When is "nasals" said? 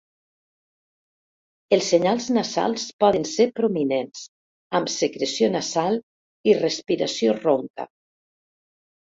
2.37-2.85